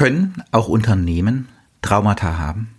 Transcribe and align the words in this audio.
Können 0.00 0.42
auch 0.50 0.68
Unternehmen 0.68 1.50
Traumata 1.82 2.38
haben? 2.38 2.74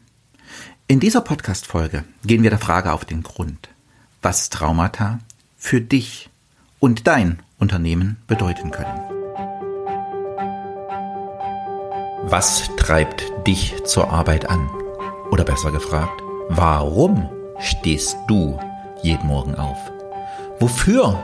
In 0.87 0.99
dieser 0.99 1.21
Podcast-Folge 1.21 2.03
gehen 2.25 2.41
wir 2.41 2.49
der 2.49 2.57
Frage 2.57 2.91
auf 2.93 3.05
den 3.05 3.21
Grund, 3.21 3.69
was 4.23 4.49
Traumata 4.49 5.19
für 5.55 5.81
dich 5.81 6.31
und 6.79 7.05
dein 7.05 7.37
Unternehmen 7.59 8.17
bedeuten 8.25 8.71
können. 8.71 8.99
Was 12.23 12.71
treibt 12.77 13.23
dich 13.45 13.75
zur 13.85 14.09
Arbeit 14.09 14.49
an? 14.49 14.67
Oder 15.29 15.43
besser 15.43 15.71
gefragt, 15.71 16.23
warum 16.49 17.29
stehst 17.59 18.17
du 18.27 18.59
jeden 19.03 19.27
Morgen 19.27 19.53
auf? 19.53 19.77
Wofür 20.59 21.23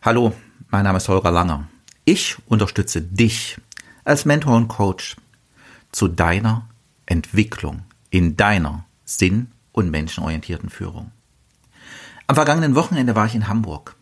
Hallo, 0.00 0.32
mein 0.70 0.84
Name 0.84 0.98
ist 0.98 1.08
Holger 1.08 1.32
Langer. 1.32 1.66
Ich 2.04 2.36
unterstütze 2.46 3.02
dich 3.02 3.60
als 4.04 4.24
Mentor 4.24 4.54
und 4.54 4.68
Coach 4.68 5.16
zu 5.90 6.06
deiner 6.06 6.68
Entwicklung 7.04 7.82
in 8.08 8.36
deiner 8.36 8.84
sinn- 9.04 9.50
und 9.72 9.90
menschenorientierten 9.90 10.70
Führung. 10.70 11.10
Am 12.28 12.36
vergangenen 12.36 12.76
Wochenende 12.76 13.16
war 13.16 13.26
ich 13.26 13.34
in 13.34 13.48
Hamburg. 13.48 13.96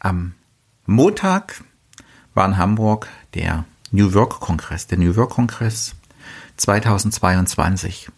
Am 0.00 0.34
Montag 0.86 1.62
war 2.34 2.44
in 2.46 2.56
Hamburg 2.56 3.08
der 3.34 3.64
New 3.92 4.14
Work 4.14 4.40
Kongress, 4.40 4.88
der 4.88 4.98
New 4.98 5.14
Work 5.14 5.30
Kongress 5.30 5.94
2022. 6.56 8.08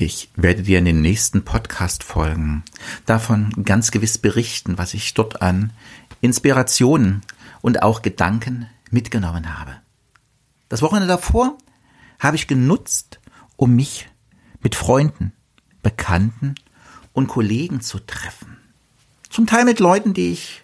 Ich 0.00 0.30
werde 0.36 0.62
dir 0.62 0.78
in 0.78 0.84
den 0.84 1.00
nächsten 1.00 1.44
Podcast-Folgen 1.44 2.62
davon 3.04 3.50
ganz 3.64 3.90
gewiss 3.90 4.16
berichten, 4.16 4.78
was 4.78 4.94
ich 4.94 5.12
dort 5.12 5.42
an 5.42 5.72
Inspirationen 6.20 7.22
und 7.60 7.82
auch 7.82 8.02
Gedanken 8.02 8.68
mitgenommen 8.90 9.58
habe. 9.58 9.76
Das 10.68 10.82
Wochenende 10.82 11.08
davor 11.08 11.56
habe 12.18 12.36
ich 12.36 12.46
genutzt, 12.46 13.20
um 13.56 13.74
mich 13.74 14.08
mit 14.60 14.74
Freunden, 14.74 15.32
Bekannten 15.82 16.54
und 17.12 17.28
Kollegen 17.28 17.80
zu 17.80 17.98
treffen. 18.00 18.56
Zum 19.30 19.46
Teil 19.46 19.64
mit 19.64 19.80
Leuten, 19.80 20.14
die 20.14 20.32
ich 20.32 20.62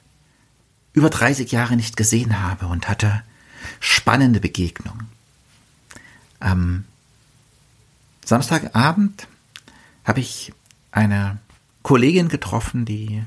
über 0.92 1.10
30 1.10 1.50
Jahre 1.52 1.76
nicht 1.76 1.96
gesehen 1.96 2.42
habe 2.42 2.66
und 2.66 2.88
hatte 2.88 3.22
spannende 3.80 4.40
Begegnungen. 4.40 5.08
Am 6.40 6.84
Samstagabend 8.24 9.26
habe 10.04 10.20
ich 10.20 10.52
eine 10.92 11.38
Kollegin 11.82 12.28
getroffen, 12.28 12.84
die 12.84 13.24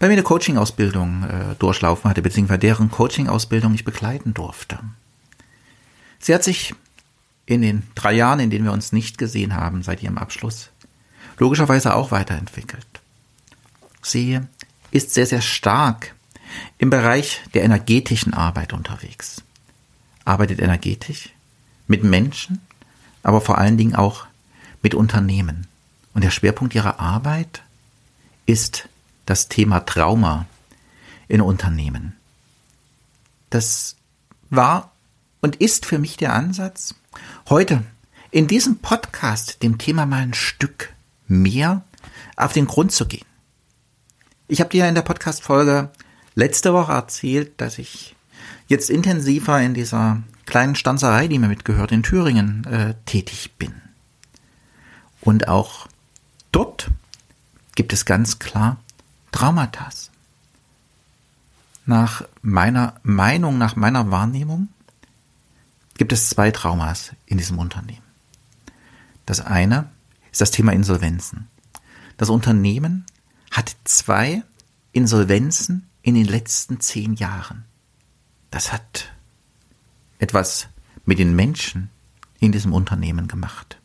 bei 0.00 0.08
mir 0.08 0.14
eine 0.14 0.22
Coaching-Ausbildung 0.22 1.24
äh, 1.24 1.54
durchlaufen 1.58 2.10
hatte, 2.10 2.22
beziehungsweise 2.22 2.58
deren 2.58 2.90
Coaching-Ausbildung 2.90 3.74
ich 3.74 3.84
begleiten 3.84 4.34
durfte. 4.34 4.80
Sie 6.18 6.34
hat 6.34 6.42
sich 6.42 6.74
in 7.44 7.60
den 7.62 7.82
drei 7.94 8.14
Jahren, 8.14 8.40
in 8.40 8.50
denen 8.50 8.64
wir 8.64 8.72
uns 8.72 8.92
nicht 8.92 9.18
gesehen 9.18 9.54
haben, 9.54 9.82
seit 9.82 10.02
ihrem 10.02 10.16
Abschluss, 10.18 10.70
logischerweise 11.38 11.94
auch 11.94 12.10
weiterentwickelt. 12.10 12.86
Sie 14.00 14.40
ist 14.90 15.12
sehr, 15.12 15.26
sehr 15.26 15.42
stark 15.42 16.14
im 16.78 16.88
Bereich 16.88 17.42
der 17.52 17.64
energetischen 17.64 18.32
Arbeit 18.32 18.72
unterwegs. 18.72 19.42
Arbeitet 20.24 20.60
energetisch 20.60 21.28
mit 21.88 22.04
Menschen, 22.04 22.62
aber 23.22 23.42
vor 23.42 23.58
allen 23.58 23.76
Dingen 23.76 23.94
auch 23.94 24.24
mit 24.82 24.94
Unternehmen. 24.94 25.66
Und 26.14 26.24
der 26.24 26.30
Schwerpunkt 26.30 26.74
ihrer 26.74 27.00
Arbeit 27.00 27.62
ist 28.46 28.88
das 29.30 29.46
Thema 29.46 29.78
Trauma 29.86 30.46
in 31.28 31.40
Unternehmen. 31.40 32.16
Das 33.48 33.94
war 34.50 34.90
und 35.40 35.54
ist 35.54 35.86
für 35.86 36.00
mich 36.00 36.16
der 36.16 36.34
Ansatz, 36.34 36.96
heute 37.48 37.84
in 38.32 38.48
diesem 38.48 38.78
Podcast 38.78 39.62
dem 39.62 39.78
Thema 39.78 40.04
mal 40.04 40.22
ein 40.22 40.34
Stück 40.34 40.92
mehr 41.28 41.82
auf 42.34 42.52
den 42.52 42.66
Grund 42.66 42.90
zu 42.90 43.06
gehen. 43.06 43.24
Ich 44.48 44.58
habe 44.58 44.70
dir 44.70 44.88
in 44.88 44.96
der 44.96 45.02
Podcast-Folge 45.02 45.90
letzte 46.34 46.74
Woche 46.74 46.90
erzählt, 46.90 47.60
dass 47.60 47.78
ich 47.78 48.16
jetzt 48.66 48.90
intensiver 48.90 49.60
in 49.60 49.74
dieser 49.74 50.24
kleinen 50.44 50.74
Stanzerei, 50.74 51.28
die 51.28 51.38
mir 51.38 51.46
mitgehört, 51.46 51.92
in 51.92 52.02
Thüringen 52.02 52.64
äh, 52.64 52.94
tätig 53.06 53.52
bin. 53.58 53.74
Und 55.20 55.46
auch 55.46 55.86
dort 56.50 56.90
gibt 57.76 57.92
es 57.92 58.04
ganz 58.04 58.40
klar 58.40 58.78
Traumata. 59.32 59.88
Nach 61.86 62.22
meiner 62.42 62.94
Meinung, 63.02 63.58
nach 63.58 63.76
meiner 63.76 64.10
Wahrnehmung 64.10 64.68
gibt 65.96 66.12
es 66.12 66.30
zwei 66.30 66.50
Traumas 66.50 67.12
in 67.26 67.38
diesem 67.38 67.58
Unternehmen. 67.58 68.02
Das 69.26 69.40
eine 69.40 69.90
ist 70.32 70.40
das 70.40 70.50
Thema 70.50 70.72
Insolvenzen. 70.72 71.48
Das 72.16 72.30
Unternehmen 72.30 73.04
hat 73.50 73.76
zwei 73.84 74.42
Insolvenzen 74.92 75.88
in 76.02 76.14
den 76.14 76.26
letzten 76.26 76.80
zehn 76.80 77.14
Jahren. 77.14 77.64
Das 78.50 78.72
hat 78.72 79.12
etwas 80.18 80.68
mit 81.04 81.18
den 81.18 81.34
Menschen 81.34 81.90
in 82.40 82.52
diesem 82.52 82.72
Unternehmen 82.72 83.28
gemacht. 83.28 83.78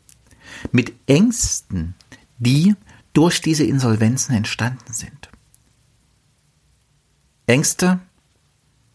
Mit 0.72 0.94
Ängsten, 1.06 1.94
die 2.38 2.74
durch 3.12 3.40
diese 3.40 3.64
Insolvenzen 3.64 4.34
entstanden 4.34 4.92
sind. 4.92 5.28
Ängste, 7.46 8.00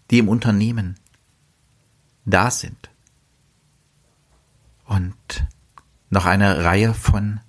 die 0.09 0.19
im 0.19 0.29
Unternehmen 0.29 0.99
da 2.25 2.51
sind. 2.51 2.89
Und 4.85 5.15
noch 6.09 6.25
eine 6.25 6.63
Reihe 6.63 6.93
von 6.93 7.39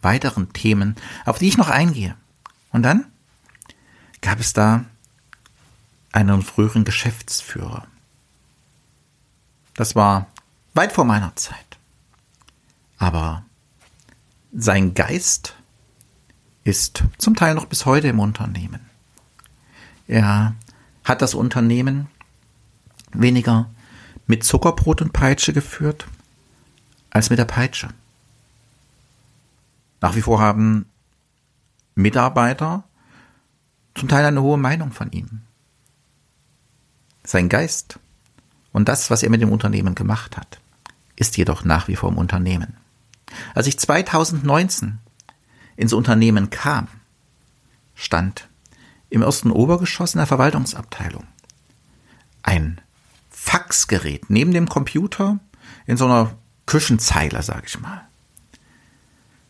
weiteren 0.00 0.52
Themen, 0.52 0.94
auf 1.24 1.38
die 1.38 1.48
ich 1.48 1.56
noch 1.56 1.68
eingehe. 1.68 2.16
Und 2.70 2.82
dann 2.82 3.06
gab 4.20 4.38
es 4.38 4.52
da 4.52 4.84
einen 6.12 6.42
früheren 6.42 6.84
Geschäftsführer. 6.84 7.86
Das 9.74 9.96
war 9.96 10.28
weit 10.74 10.92
vor 10.92 11.04
meiner 11.04 11.34
Zeit. 11.36 11.78
Aber 12.98 13.44
sein 14.52 14.94
Geist 14.94 15.56
ist 16.64 17.04
zum 17.18 17.34
Teil 17.34 17.54
noch 17.54 17.66
bis 17.66 17.84
heute 17.84 18.08
im 18.08 18.20
Unternehmen. 18.20 18.85
Er 20.06 20.54
hat 21.04 21.22
das 21.22 21.34
Unternehmen 21.34 22.08
weniger 23.12 23.70
mit 24.26 24.44
Zuckerbrot 24.44 25.02
und 25.02 25.12
Peitsche 25.12 25.52
geführt, 25.52 26.06
als 27.10 27.30
mit 27.30 27.38
der 27.38 27.44
Peitsche. 27.44 27.88
Nach 30.00 30.14
wie 30.14 30.22
vor 30.22 30.40
haben 30.40 30.86
Mitarbeiter 31.94 32.84
zum 33.94 34.08
Teil 34.08 34.24
eine 34.24 34.42
hohe 34.42 34.58
Meinung 34.58 34.92
von 34.92 35.10
ihm. 35.12 35.42
Sein 37.24 37.48
Geist 37.48 37.98
und 38.72 38.88
das, 38.88 39.10
was 39.10 39.22
er 39.22 39.30
mit 39.30 39.40
dem 39.40 39.50
Unternehmen 39.50 39.94
gemacht 39.94 40.36
hat, 40.36 40.60
ist 41.16 41.36
jedoch 41.36 41.64
nach 41.64 41.88
wie 41.88 41.96
vor 41.96 42.10
im 42.10 42.18
Unternehmen. 42.18 42.76
Als 43.54 43.66
ich 43.66 43.78
2019 43.78 44.98
ins 45.76 45.92
Unternehmen 45.92 46.50
kam, 46.50 46.88
stand 47.94 48.48
im 49.10 49.22
ersten 49.22 49.50
Obergeschoss 49.50 50.14
in 50.14 50.18
der 50.18 50.26
Verwaltungsabteilung 50.26 51.24
ein 52.46 52.80
Faxgerät 53.30 54.30
neben 54.30 54.52
dem 54.52 54.68
Computer 54.68 55.38
in 55.86 55.96
so 55.96 56.06
einer 56.06 56.32
Küchenzeile, 56.64 57.42
sag 57.42 57.66
ich 57.66 57.78
mal. 57.78 58.02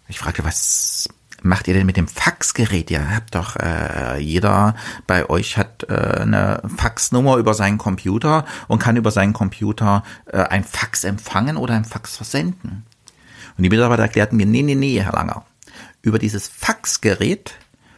Ich 0.09 0.19
fragte, 0.19 0.45
was 0.45 1.09
macht 1.43 1.69
ihr 1.69 1.75
denn 1.75 1.87
mit 1.87 1.97
dem 1.97 2.09
Faxgerät? 2.09 2.91
Ihr 2.91 3.15
habt 3.15 3.35
doch, 3.35 3.57
äh, 3.57 4.19
jeder 4.19 4.75
bei 5.07 5.29
euch 5.29 5.57
hat 5.57 5.85
äh, 5.89 6.21
eine 6.21 6.63
Faxnummer 6.77 7.37
über 7.37 7.55
seinen 7.55 7.79
Computer 7.79 8.45
und 8.69 8.81
kann 8.81 8.97
über 8.97 9.11
seinen 9.11 9.33
Computer 9.33 10.03
äh, 10.27 10.39
ein 10.43 10.65
Fax 10.65 11.05
empfangen 11.05 11.57
oder 11.57 11.75
ein 11.75 11.85
Fax 11.85 12.17
versenden. 12.17 12.85
Und 13.57 13.63
die 13.63 13.71
Mitarbeiter 13.71 14.03
erklärten 14.03 14.37
mir, 14.37 14.47
nee, 14.47 14.63
nee, 14.63 14.75
nee, 14.75 15.01
Herr 15.01 15.13
Langer. 15.13 15.45
Über 16.03 16.19
dieses 16.19 16.49
Faxgerät 16.49 17.55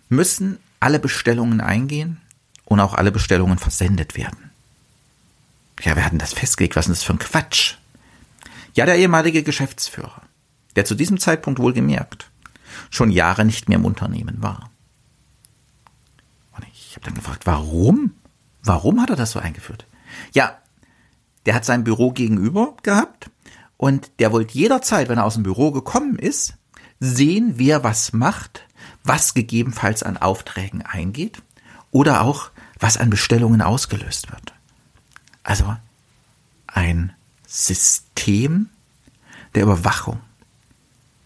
müssen 0.08 0.58
alle 0.80 0.98
Bestellungen 0.98 1.60
eingehen 1.60 2.20
und 2.64 2.80
auch 2.80 2.94
alle 2.94 3.12
Bestellungen 3.12 3.58
versendet 3.58 4.16
werden. 4.16 4.50
Ja, 5.80 5.96
wir 5.96 6.04
hatten 6.04 6.18
das 6.18 6.32
festgelegt. 6.32 6.76
Was 6.76 6.88
ist 6.88 6.98
das 6.98 7.04
für 7.04 7.12
ein 7.12 7.18
Quatsch? 7.18 7.76
Ja, 8.74 8.86
der 8.86 8.96
ehemalige 8.96 9.42
Geschäftsführer, 9.42 10.22
der 10.76 10.84
zu 10.84 10.94
diesem 10.94 11.18
Zeitpunkt 11.18 11.60
wohlgemerkt 11.60 12.30
schon 12.90 13.10
Jahre 13.10 13.44
nicht 13.44 13.68
mehr 13.68 13.78
im 13.78 13.84
Unternehmen 13.84 14.42
war. 14.42 14.70
Und 16.56 16.66
ich 16.72 16.96
habe 16.96 17.04
dann 17.04 17.14
gefragt, 17.14 17.46
warum? 17.46 18.14
Warum 18.62 19.00
hat 19.00 19.10
er 19.10 19.16
das 19.16 19.32
so 19.32 19.38
eingeführt? 19.38 19.86
Ja, 20.32 20.58
der 21.46 21.54
hat 21.54 21.64
sein 21.64 21.84
Büro 21.84 22.12
gegenüber 22.12 22.76
gehabt 22.82 23.30
und 23.76 24.10
der 24.18 24.32
wollte 24.32 24.54
jederzeit, 24.54 25.08
wenn 25.08 25.18
er 25.18 25.24
aus 25.24 25.34
dem 25.34 25.42
Büro 25.42 25.70
gekommen 25.70 26.18
ist, 26.18 26.54
sehen, 27.00 27.54
wer 27.56 27.84
was 27.84 28.12
macht, 28.12 28.66
was 29.08 29.34
gegebenenfalls 29.34 30.02
an 30.02 30.16
Aufträgen 30.16 30.82
eingeht 30.82 31.42
oder 31.90 32.22
auch 32.22 32.50
was 32.78 32.96
an 32.96 33.10
Bestellungen 33.10 33.62
ausgelöst 33.62 34.30
wird. 34.30 34.52
Also 35.42 35.76
ein 36.66 37.14
System 37.46 38.68
der 39.54 39.62
Überwachung, 39.62 40.20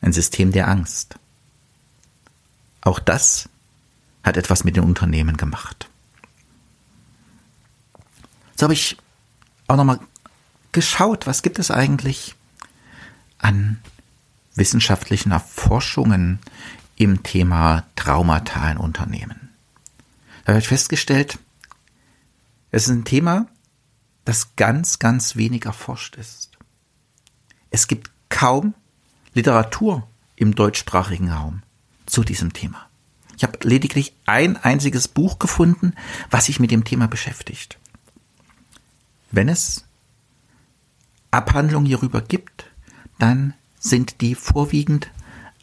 ein 0.00 0.12
System 0.12 0.52
der 0.52 0.68
Angst. 0.68 1.16
Auch 2.80 3.00
das 3.00 3.48
hat 4.22 4.36
etwas 4.36 4.64
mit 4.64 4.76
den 4.76 4.84
Unternehmen 4.84 5.36
gemacht. 5.36 5.88
So 8.56 8.64
habe 8.64 8.74
ich 8.74 8.96
auch 9.66 9.76
nochmal 9.76 9.98
geschaut, 10.70 11.26
was 11.26 11.42
gibt 11.42 11.58
es 11.58 11.70
eigentlich 11.70 12.36
an 13.38 13.80
wissenschaftlichen 14.54 15.32
Erforschungen 15.32 16.38
im 16.96 17.22
Thema 17.22 17.84
Traumata 17.96 18.70
in 18.70 18.78
Unternehmen. 18.78 19.50
Da 20.44 20.52
habe 20.52 20.60
ich 20.60 20.68
festgestellt, 20.68 21.38
es 22.70 22.84
ist 22.84 22.90
ein 22.90 23.04
Thema, 23.04 23.46
das 24.24 24.56
ganz, 24.56 24.98
ganz 24.98 25.36
wenig 25.36 25.64
erforscht 25.64 26.16
ist. 26.16 26.50
Es 27.70 27.88
gibt 27.88 28.10
kaum 28.28 28.74
Literatur 29.34 30.06
im 30.36 30.54
deutschsprachigen 30.54 31.30
Raum 31.30 31.62
zu 32.06 32.24
diesem 32.24 32.52
Thema. 32.52 32.88
Ich 33.36 33.44
habe 33.44 33.58
lediglich 33.62 34.14
ein 34.26 34.56
einziges 34.56 35.08
Buch 35.08 35.38
gefunden, 35.38 35.94
was 36.30 36.46
sich 36.46 36.60
mit 36.60 36.70
dem 36.70 36.84
Thema 36.84 37.08
beschäftigt. 37.08 37.78
Wenn 39.30 39.48
es 39.48 39.84
Abhandlungen 41.30 41.86
hierüber 41.86 42.20
gibt, 42.20 42.66
dann 43.18 43.54
sind 43.78 44.20
die 44.20 44.34
vorwiegend 44.34 45.10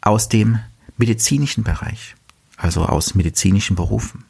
aus 0.02 0.28
dem 0.28 0.58
medizinischen 1.00 1.64
Bereich, 1.64 2.14
also 2.56 2.84
aus 2.84 3.14
medizinischen 3.16 3.74
Berufen. 3.74 4.24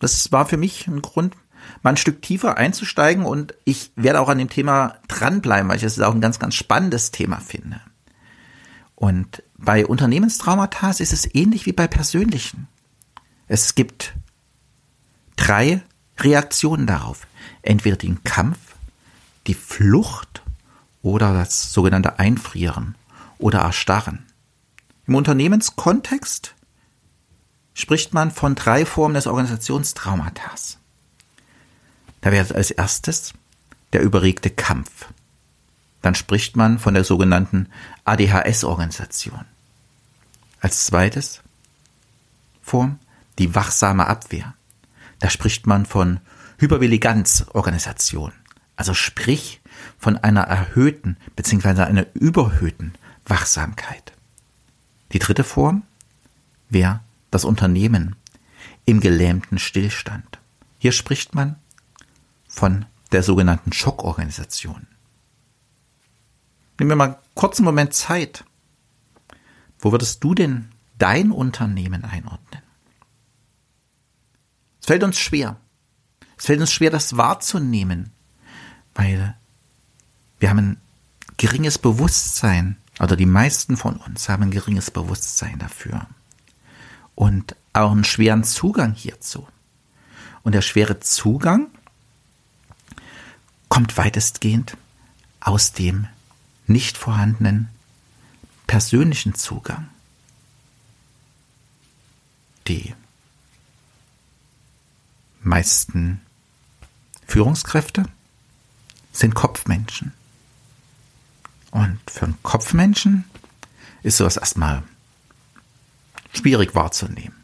Das 0.00 0.32
war 0.32 0.46
für 0.46 0.56
mich 0.56 0.88
ein 0.88 1.02
Grund, 1.02 1.36
mal 1.82 1.90
ein 1.90 1.96
Stück 1.96 2.22
tiefer 2.22 2.56
einzusteigen 2.56 3.24
und 3.24 3.54
ich 3.64 3.92
werde 3.94 4.20
auch 4.20 4.28
an 4.28 4.38
dem 4.38 4.48
Thema 4.48 4.96
dranbleiben, 5.06 5.68
weil 5.68 5.76
ich 5.76 5.82
es 5.82 6.00
auch 6.00 6.14
ein 6.14 6.20
ganz, 6.20 6.38
ganz 6.38 6.54
spannendes 6.54 7.10
Thema 7.10 7.40
finde. 7.40 7.80
Und 8.94 9.42
bei 9.56 9.86
Unternehmenstraumata 9.86 10.90
ist 10.90 11.12
es 11.12 11.32
ähnlich 11.34 11.66
wie 11.66 11.72
bei 11.72 11.86
persönlichen. 11.86 12.66
Es 13.46 13.74
gibt 13.74 14.14
drei 15.36 15.82
Reaktionen 16.18 16.86
darauf. 16.86 17.26
Entweder 17.62 17.96
den 17.96 18.24
Kampf, 18.24 18.58
die 19.46 19.54
Flucht 19.54 20.42
oder 21.02 21.32
das 21.32 21.72
sogenannte 21.72 22.18
Einfrieren 22.18 22.96
oder 23.38 23.60
Erstarren. 23.60 24.27
Im 25.08 25.14
Unternehmenskontext 25.14 26.54
spricht 27.72 28.12
man 28.12 28.30
von 28.30 28.54
drei 28.54 28.84
Formen 28.84 29.14
des 29.14 29.26
Organisationstraumatas. 29.26 30.76
Da 32.20 32.30
wäre 32.30 32.54
als 32.54 32.70
erstes 32.70 33.32
der 33.94 34.02
überregte 34.02 34.50
Kampf. 34.50 35.06
Dann 36.02 36.14
spricht 36.14 36.56
man 36.56 36.78
von 36.78 36.92
der 36.92 37.04
sogenannten 37.04 37.70
ADHS-Organisation. 38.04 39.46
Als 40.60 40.84
zweites 40.84 41.40
Form 42.60 42.98
die 43.38 43.54
wachsame 43.54 44.08
Abwehr. 44.08 44.52
Da 45.20 45.30
spricht 45.30 45.66
man 45.66 45.86
von 45.86 46.20
Hyperviliganz-Organisation. 46.58 48.32
Also 48.76 48.92
sprich 48.92 49.62
von 49.98 50.18
einer 50.18 50.42
erhöhten 50.42 51.16
bzw. 51.34 51.84
einer 51.84 52.04
überhöhten 52.12 52.92
Wachsamkeit. 53.24 54.12
Die 55.12 55.18
dritte 55.18 55.44
Form 55.44 55.82
wäre 56.68 57.00
das 57.30 57.44
Unternehmen 57.44 58.16
im 58.84 59.00
gelähmten 59.00 59.58
Stillstand. 59.58 60.38
Hier 60.78 60.92
spricht 60.92 61.34
man 61.34 61.56
von 62.46 62.86
der 63.12 63.22
sogenannten 63.22 63.72
Schockorganisation. 63.72 64.86
Nehmen 66.78 66.90
wir 66.90 66.96
mal 66.96 67.18
einen 67.34 67.64
Moment 67.64 67.94
Zeit. 67.94 68.44
Wo 69.78 69.92
würdest 69.92 70.22
du 70.22 70.34
denn 70.34 70.68
dein 70.98 71.30
Unternehmen 71.30 72.04
einordnen? 72.04 72.62
Es 74.80 74.86
fällt 74.86 75.02
uns 75.02 75.18
schwer. 75.18 75.56
Es 76.36 76.46
fällt 76.46 76.60
uns 76.60 76.72
schwer, 76.72 76.90
das 76.90 77.16
wahrzunehmen, 77.16 78.10
weil 78.94 79.36
wir 80.38 80.50
haben 80.50 80.58
ein 80.58 80.80
geringes 81.36 81.78
Bewusstsein, 81.78 82.76
oder 82.98 83.16
die 83.16 83.26
meisten 83.26 83.76
von 83.76 83.96
uns 83.96 84.28
haben 84.28 84.44
ein 84.44 84.50
geringes 84.50 84.90
Bewusstsein 84.90 85.58
dafür. 85.58 86.06
Und 87.14 87.56
auch 87.72 87.92
einen 87.92 88.04
schweren 88.04 88.44
Zugang 88.44 88.94
hierzu. 88.94 89.46
Und 90.42 90.52
der 90.52 90.62
schwere 90.62 91.00
Zugang 91.00 91.68
kommt 93.68 93.96
weitestgehend 93.96 94.76
aus 95.40 95.72
dem 95.72 96.06
nicht 96.66 96.96
vorhandenen 96.96 97.68
persönlichen 98.66 99.34
Zugang. 99.34 99.88
Die 102.66 102.94
meisten 105.42 106.20
Führungskräfte 107.26 108.04
sind 109.12 109.34
Kopfmenschen. 109.34 110.12
Und 111.70 111.98
für 112.06 112.26
einen 112.26 112.42
Kopfmenschen 112.42 113.24
ist 114.02 114.16
sowas 114.16 114.36
erstmal 114.36 114.82
schwierig 116.32 116.74
wahrzunehmen. 116.74 117.36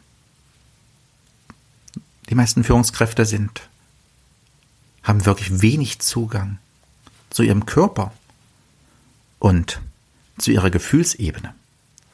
Die 2.29 2.35
meisten 2.35 2.63
Führungskräfte 2.63 3.25
sind, 3.25 3.69
haben 5.03 5.25
wirklich 5.25 5.61
wenig 5.61 5.99
Zugang 5.99 6.57
zu 7.29 7.43
ihrem 7.43 7.65
Körper 7.65 8.13
und 9.39 9.79
zu 10.37 10.51
ihrer 10.51 10.71
Gefühlsebene. 10.71 11.53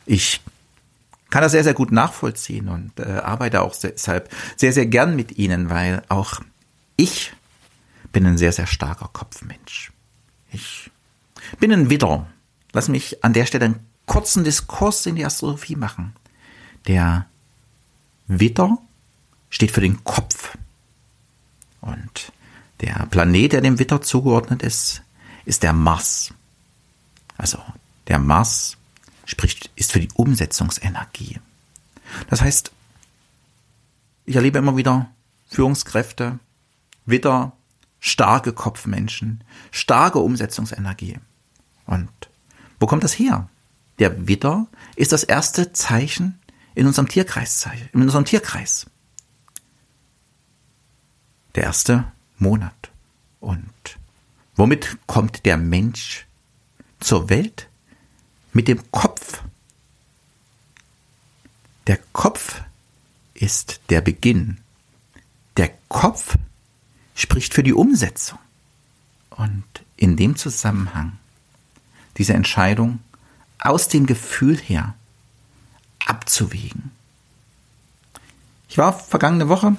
Ich 0.06 0.42
kann 1.30 1.42
das 1.42 1.54
sehr, 1.54 1.64
sehr 1.64 1.74
gut 1.74 1.92
nachvollziehen 1.92 2.68
und 2.68 3.00
äh, 3.00 3.04
arbeite 3.04 3.62
auch 3.62 3.76
deshalb 3.76 4.30
sehr, 4.58 4.74
sehr 4.74 4.86
gern 4.86 5.16
mit 5.16 5.38
Ihnen, 5.38 5.70
weil 5.70 6.04
auch 6.10 6.42
ich 6.98 7.32
bin 8.12 8.26
ein 8.26 8.38
sehr, 8.38 8.52
sehr 8.52 8.68
starker 8.68 9.10
Kopfmensch. 9.14 9.94
Ich 10.52 10.91
bin 11.60 11.72
ein 11.72 11.90
Widder. 11.90 12.28
Lass 12.74 12.88
mich 12.88 13.24
an 13.24 13.34
der 13.34 13.46
Stelle 13.46 13.66
einen 13.66 13.86
kurzen 14.06 14.44
Diskurs 14.44 15.06
in 15.06 15.16
die 15.16 15.26
Astrologie 15.26 15.76
machen. 15.76 16.14
Der 16.88 17.26
Widder 18.28 18.78
steht 19.50 19.72
für 19.72 19.82
den 19.82 20.04
Kopf. 20.04 20.58
Und 21.82 22.32
der 22.82 23.08
Planet, 23.10 23.54
der 23.54 23.62
dem 23.62 23.80
Widder 23.80 24.02
zugeordnet 24.02 24.64
ist, 24.64 25.04
ist 25.46 25.64
der 25.64 25.74
Mars. 25.74 26.34
Also 27.38 27.60
der 28.08 28.20
Mars 28.20 28.78
spricht, 29.26 29.70
ist 29.76 29.92
für 29.92 30.00
die 30.00 30.12
Umsetzungsenergie. 30.14 31.40
Das 32.30 32.42
heißt, 32.42 32.72
ich 34.26 34.36
erlebe 34.36 34.60
immer 34.60 34.78
wieder 34.78 35.10
Führungskräfte, 35.50 36.40
Widder, 37.06 37.54
starke 38.00 38.54
Kopfmenschen, 38.54 39.44
starke 39.72 40.20
Umsetzungsenergie. 40.20 41.20
Und 41.86 42.10
wo 42.80 42.88
kommt 42.88 43.04
das 43.04 43.18
her? 43.18 43.50
Der 44.00 44.28
Widder 44.28 44.68
ist 44.96 45.12
das 45.12 45.24
erste 45.24 45.74
Zeichen 45.74 46.40
in 46.74 46.88
unserem 46.88 47.08
Tierkreis, 47.08 47.68
in 47.94 48.02
unserem 48.02 48.26
Tierkreis. 48.26 48.88
Der 51.56 51.64
erste 51.64 52.12
Monat. 52.38 52.92
Und 53.40 54.00
womit 54.56 54.98
kommt 55.06 55.46
der 55.46 55.58
Mensch 55.58 56.26
zur 57.00 57.30
Welt? 57.30 57.68
Mit 58.54 58.68
dem 58.68 58.92
Kopf. 58.92 59.42
Der 61.88 62.00
Kopf 62.12 62.62
ist 63.34 63.80
der 63.90 64.02
Beginn. 64.02 64.58
Der 65.58 65.72
Kopf 65.88 66.38
spricht 67.16 67.54
für 67.54 67.64
die 67.64 67.74
Umsetzung. 67.74 68.40
Und 69.30 69.64
in 69.96 70.18
dem 70.18 70.36
Zusammenhang 70.36 71.18
diese 72.18 72.34
Entscheidung 72.34 73.00
aus 73.60 73.88
dem 73.88 74.06
Gefühl 74.06 74.58
her 74.58 74.96
abzuwägen. 76.06 76.92
Ich 78.68 78.78
war 78.78 78.94
vergangene 78.94 79.50
Woche, 79.50 79.76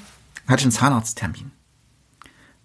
hatte 0.47 0.63
einen 0.63 0.73
Zahnarzttermin. 0.73 1.51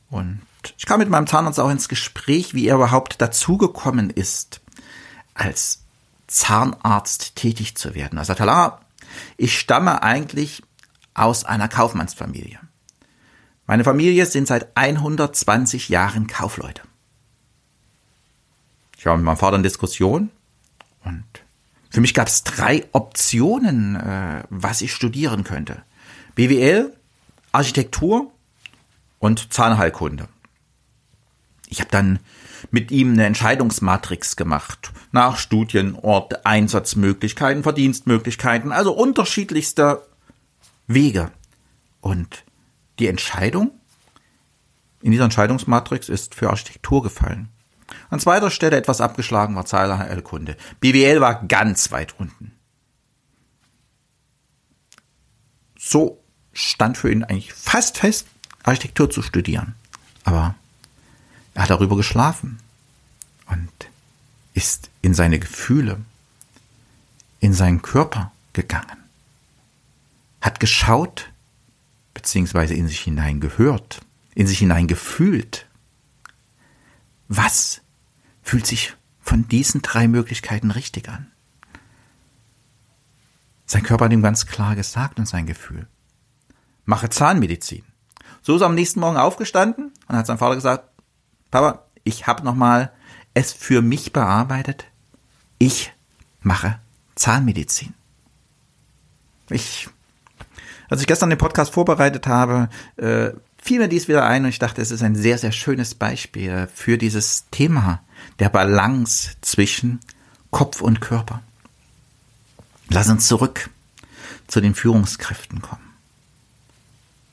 Und 0.09 0.41
ich 0.77 0.86
kam 0.86 1.00
mit 1.00 1.09
meinem 1.09 1.27
Zahnarzt 1.27 1.59
auch 1.59 1.69
ins 1.69 1.89
Gespräch, 1.89 2.53
wie 2.53 2.67
er 2.67 2.75
überhaupt 2.75 3.21
dazugekommen 3.21 4.09
ist, 4.09 4.62
als 5.33 5.83
Zahnarzt 6.27 7.36
tätig 7.36 7.75
zu 7.75 7.95
werden. 7.95 8.17
Er 8.17 8.25
sagte, 8.25 8.45
Lara, 8.45 8.81
ich 9.38 9.57
stamme 9.57 10.03
eigentlich 10.03 10.63
aus 11.13 11.45
einer 11.45 11.67
Kaufmannsfamilie. 11.67 12.59
Meine 13.65 13.83
Familie 13.83 14.25
sind 14.25 14.47
seit 14.47 14.75
120 14.75 15.89
Jahren 15.89 16.27
Kaufleute. 16.27 16.81
Ich 18.98 19.06
war 19.06 19.16
mit 19.16 19.25
meinem 19.25 19.38
Vater 19.38 19.58
in 19.58 19.63
Diskussion 19.63 20.30
und 21.04 21.24
für 21.89 22.01
mich 22.01 22.13
gab 22.13 22.27
es 22.27 22.44
drei 22.44 22.86
Optionen, 22.92 23.96
äh, 23.96 24.44
was 24.50 24.82
ich 24.82 24.94
studieren 24.94 25.44
könnte. 25.44 25.84
BWL, 26.36 26.94
Architektur 27.51 28.32
und 29.20 29.54
Zahnheilkunde. 29.54 30.27
Ich 31.68 31.80
habe 31.80 31.92
dann 31.92 32.20
mit 32.72 32.92
ihm 32.92 33.13
eine 33.13 33.25
Entscheidungsmatrix 33.25 34.36
gemacht. 34.36 34.92
Nach 35.12 35.38
Studienort, 35.38 36.46
Einsatzmöglichkeiten, 36.46 37.63
Verdienstmöglichkeiten, 37.63 38.72
also 38.72 38.94
unterschiedlichste 38.94 40.06
Wege. 40.88 41.32
Und 42.01 42.44
die 43.00 43.08
Entscheidung 43.08 43.72
in 45.01 45.12
dieser 45.12 45.25
Entscheidungsmatrix 45.25 46.10
ist 46.10 46.36
für 46.36 46.50
Architektur 46.50 47.04
gefallen. 47.04 47.50
An 48.10 48.20
zweiter 48.20 48.51
Stelle 48.51 48.77
etwas 48.77 49.01
abgeschlagen 49.01 49.56
war 49.56 49.65
Zahlkunde. 49.65 50.58
BWL 50.79 51.22
war 51.22 51.46
ganz 51.46 51.91
weit 51.91 52.20
unten. 52.20 52.51
So 55.77 56.22
stand 56.53 56.98
für 56.98 57.12
ihn 57.12 57.24
eigentlich 57.24 57.53
fast 57.53 57.98
fest, 57.98 58.27
Architektur 58.63 59.10
zu 59.10 59.22
studieren. 59.22 59.75
Aber 60.24 60.56
er 61.53 61.63
hat 61.63 61.70
darüber 61.70 61.96
geschlafen 61.96 62.60
und 63.46 63.70
ist 64.53 64.89
in 65.01 65.13
seine 65.13 65.39
Gefühle, 65.39 66.01
in 67.39 67.53
seinen 67.53 67.82
Körper 67.82 68.32
gegangen, 68.53 69.03
hat 70.41 70.60
geschaut, 70.60 71.29
beziehungsweise 72.13 72.74
in 72.74 72.88
sich 72.88 73.01
hinein 73.01 73.39
gehört, 73.39 74.01
in 74.34 74.48
sich 74.48 74.58
hinein 74.60 74.88
gefühlt. 74.88 75.66
Was 77.27 77.81
fühlt 78.41 78.65
sich 78.65 78.96
von 79.19 79.48
diesen 79.48 79.81
drei 79.81 80.07
Möglichkeiten 80.07 80.72
richtig 80.72 81.10
an? 81.10 81.31
Sein 83.65 83.84
Körper 83.84 84.05
hat 84.05 84.13
ihm 84.13 84.22
ganz 84.22 84.46
klar 84.46 84.75
gesagt 84.75 85.19
und 85.19 85.27
sein 85.27 85.46
Gefühl. 85.46 85.88
Mache 86.86 87.10
Zahnmedizin. 87.10 87.84
So 88.41 88.55
ist 88.55 88.62
er 88.62 88.67
am 88.67 88.75
nächsten 88.75 89.01
Morgen 89.01 89.17
aufgestanden 89.17 89.91
und 90.07 90.15
hat 90.15 90.25
sein 90.25 90.38
Vater 90.38 90.55
gesagt, 90.55 90.89
Papa, 91.51 91.84
ich 92.05 92.27
habe 92.27 92.46
nochmal 92.46 92.93
es 93.34 93.51
für 93.51 93.81
mich 93.81 94.13
bearbeitet. 94.13 94.86
Ich 95.60 95.93
mache 96.39 96.79
Zahnmedizin. 97.15 97.93
Ich, 99.50 99.89
als 100.89 101.01
ich 101.01 101.07
gestern 101.07 101.29
den 101.29 101.38
Podcast 101.38 101.74
vorbereitet 101.74 102.25
habe, 102.27 102.69
äh, 102.96 103.31
fiel 103.67 103.79
mir 103.79 103.88
dies 103.88 104.07
wieder 104.07 104.25
ein 104.25 104.43
und 104.43 104.50
ich 104.50 104.59
dachte, 104.59 104.81
es 104.81 104.91
ist 104.91 105.03
ein 105.03 105.15
sehr, 105.15 105.38
sehr 105.38 105.51
schönes 105.51 105.93
Beispiel 105.93 106.67
für 106.74 106.97
dieses 106.97 107.45
Thema 107.51 108.01
der 108.39 108.50
Balance 108.50 109.31
zwischen 109.41 110.00
Kopf 110.51 110.81
und 110.81 111.01
Körper. 111.01 111.43
Lass 112.89 113.09
uns 113.09 113.27
zurück 113.27 113.69
zu 114.47 114.62
den 114.62 114.74
Führungskräften 114.74 115.62
kommen. 115.62 115.81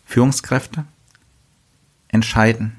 Führungskräfte 0.06 0.84
entscheiden 2.08 2.76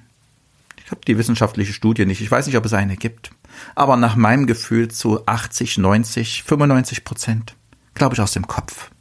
ich 0.85 0.91
habe 0.91 1.01
die 1.07 1.17
wissenschaftliche 1.17 1.73
Studie 1.73 2.05
nicht. 2.05 2.21
Ich 2.21 2.29
weiß 2.29 2.45
nicht, 2.45 2.57
ob 2.57 2.65
es 2.65 2.73
eine 2.73 2.95
gibt. 2.95 3.31
Aber 3.73 3.97
nach 3.97 4.15
meinem 4.15 4.45
Gefühl 4.45 4.89
zu 4.89 5.25
80, 5.25 5.79
90, 5.79 6.43
95 6.43 7.03
Prozent, 7.03 7.55
glaube 7.95 8.13
ich, 8.13 8.21
aus 8.21 8.33
dem 8.33 8.45
Kopf. 8.45 8.91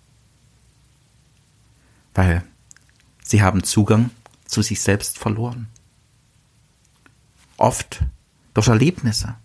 Weil 2.14 2.42
sie 3.22 3.42
haben 3.42 3.64
Zugang 3.64 4.08
zu 4.44 4.62
sich 4.62 4.80
selbst 4.80 5.18
verloren. 5.18 5.68
Oft 7.56 8.02
durch 8.52 8.68
Erlebnisse. 8.68 9.36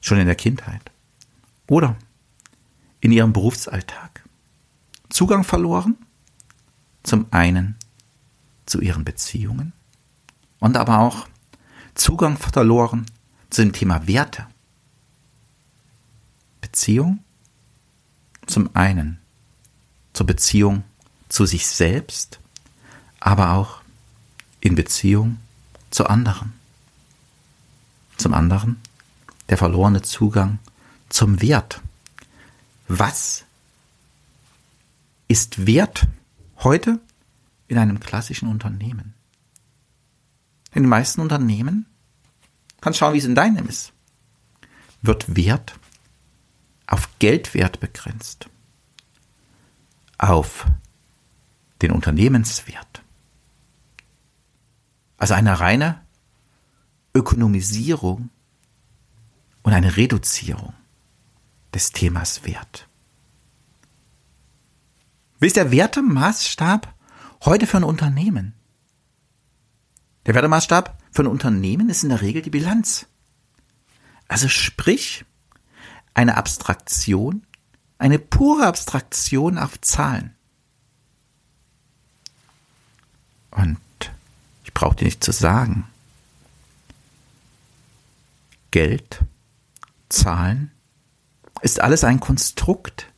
Schon 0.00 0.18
in 0.18 0.26
der 0.26 0.36
Kindheit. 0.36 0.90
Oder 1.66 1.96
in 3.00 3.12
ihrem 3.12 3.32
Berufsalltag. 3.32 4.24
Zugang 5.08 5.44
verloren. 5.44 5.96
Zum 7.02 7.26
einen 7.30 7.76
zu 8.66 8.80
ihren 8.80 9.04
Beziehungen 9.04 9.72
und 10.58 10.76
aber 10.76 10.98
auch 10.98 11.28
Zugang 11.94 12.36
verloren 12.36 13.06
zu 13.48 13.62
dem 13.62 13.72
Thema 13.72 14.06
Werte. 14.06 14.46
Beziehung 16.60 17.20
zum 18.46 18.74
einen 18.74 19.20
zur 20.12 20.26
Beziehung 20.26 20.84
zu 21.28 21.46
sich 21.46 21.66
selbst, 21.66 22.40
aber 23.20 23.52
auch 23.52 23.80
in 24.60 24.74
Beziehung 24.74 25.38
zu 25.90 26.06
anderen. 26.06 26.52
Zum 28.16 28.34
anderen 28.34 28.80
der 29.48 29.58
verlorene 29.58 30.02
Zugang 30.02 30.58
zum 31.08 31.40
Wert. 31.40 31.80
Was 32.88 33.44
ist 35.28 35.66
Wert 35.66 36.06
heute 36.58 37.00
in 37.68 37.78
einem 37.78 38.00
klassischen 38.00 38.48
Unternehmen? 38.48 39.14
In 40.72 40.82
den 40.82 40.90
meisten 40.90 41.20
Unternehmen, 41.20 41.86
kannst 42.80 42.98
schauen, 42.98 43.14
wie 43.14 43.18
es 43.18 43.24
in 43.24 43.34
deinem 43.34 43.66
ist, 43.66 43.92
wird 45.02 45.36
Wert 45.36 45.78
auf 46.86 47.08
Geldwert 47.18 47.80
begrenzt, 47.80 48.48
auf 50.18 50.66
den 51.82 51.92
Unternehmenswert. 51.92 53.02
Also 55.16 55.34
eine 55.34 55.60
reine 55.60 56.04
Ökonomisierung 57.14 58.30
und 59.62 59.72
eine 59.72 59.96
Reduzierung 59.96 60.74
des 61.74 61.92
Themas 61.92 62.44
Wert. 62.44 62.88
Wie 65.38 65.46
ist 65.46 65.56
der 65.56 65.70
Wertemaßstab 65.70 66.94
heute 67.44 67.66
für 67.66 67.78
ein 67.78 67.84
Unternehmen? 67.84 68.54
Der 70.26 70.34
Wertemaßstab 70.34 70.98
für 71.10 71.22
ein 71.22 71.28
Unternehmen 71.28 71.88
ist 71.88 72.02
in 72.02 72.08
der 72.10 72.20
Regel 72.20 72.42
die 72.42 72.50
Bilanz. 72.50 73.06
Also 74.28 74.48
sprich, 74.48 75.24
eine 76.14 76.36
Abstraktion, 76.36 77.46
eine 77.98 78.18
pure 78.18 78.66
Abstraktion 78.66 79.58
auf 79.58 79.80
Zahlen. 79.80 80.34
Und 83.50 83.78
brauche 84.76 84.96
dir 84.96 85.04
nicht 85.04 85.24
zu 85.24 85.32
sagen, 85.32 85.84
Geld, 88.72 89.20
Zahlen, 90.10 90.70
ist 91.62 91.80
alles 91.80 92.04
ein 92.04 92.20
Konstrukt 92.20 93.10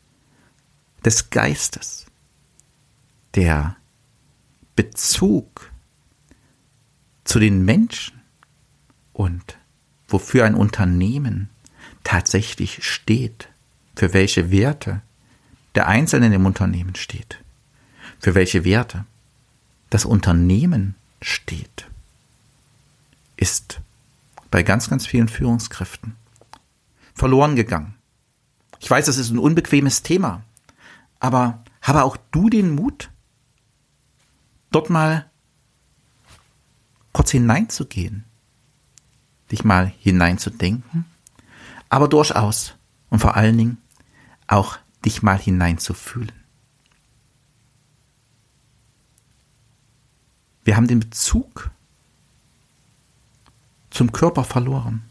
des 1.04 1.30
Geistes. 1.30 2.06
Der 3.34 3.74
Bezug 4.76 5.72
zu 7.24 7.40
den 7.40 7.64
Menschen 7.64 8.20
und 9.12 9.58
wofür 10.06 10.44
ein 10.44 10.54
Unternehmen 10.54 11.50
tatsächlich 12.04 12.84
steht, 12.84 13.48
für 13.96 14.12
welche 14.12 14.52
Werte 14.52 15.02
der 15.74 15.88
Einzelne 15.88 16.32
im 16.32 16.46
Unternehmen 16.46 16.94
steht, 16.94 17.42
für 18.20 18.36
welche 18.36 18.64
Werte 18.64 19.06
das 19.90 20.04
Unternehmen 20.04 20.94
steht, 21.20 21.86
ist 23.36 23.80
bei 24.50 24.62
ganz, 24.62 24.88
ganz 24.88 25.06
vielen 25.06 25.28
Führungskräften 25.28 26.16
verloren 27.14 27.56
gegangen. 27.56 27.94
Ich 28.80 28.90
weiß, 28.90 29.06
das 29.06 29.18
ist 29.18 29.30
ein 29.30 29.38
unbequemes 29.38 30.02
Thema, 30.02 30.42
aber 31.20 31.62
habe 31.82 32.04
auch 32.04 32.16
du 32.30 32.48
den 32.48 32.74
Mut, 32.74 33.10
dort 34.70 34.90
mal 34.90 35.28
kurz 37.12 37.30
hineinzugehen, 37.30 38.24
dich 39.50 39.64
mal 39.64 39.92
hineinzudenken, 39.98 41.04
aber 41.88 42.08
durchaus 42.08 42.74
und 43.10 43.18
vor 43.18 43.34
allen 43.36 43.58
Dingen 43.58 43.78
auch 44.46 44.78
dich 45.04 45.22
mal 45.22 45.38
hineinzufühlen. 45.38 46.32
Wir 50.64 50.76
haben 50.76 50.86
den 50.86 51.00
Bezug 51.00 51.70
zum 53.90 54.12
Körper 54.12 54.44
verloren. 54.44 55.02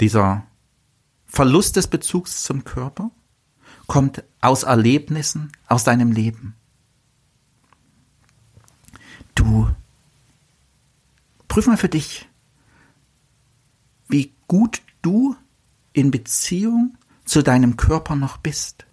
Dieser 0.00 0.46
Verlust 1.26 1.76
des 1.76 1.86
Bezugs 1.86 2.42
zum 2.44 2.64
Körper 2.64 3.10
kommt 3.86 4.24
aus 4.40 4.62
Erlebnissen 4.62 5.52
aus 5.66 5.84
deinem 5.84 6.12
Leben. 6.12 6.54
Du 9.34 9.70
Prüf 11.52 11.66
mal 11.66 11.76
für 11.76 11.90
dich, 11.90 12.26
wie 14.08 14.32
gut 14.48 14.80
du 15.02 15.36
in 15.92 16.10
Beziehung 16.10 16.96
zu 17.26 17.42
deinem 17.42 17.76
Körper 17.76 18.16
noch 18.16 18.38
bist. 18.38 18.86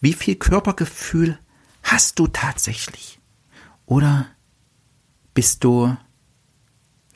Wie 0.00 0.14
viel 0.14 0.36
Körpergefühl 0.36 1.38
hast 1.82 2.18
du 2.18 2.28
tatsächlich? 2.28 3.20
Oder 3.86 4.26
bist 5.34 5.64
du 5.64 5.96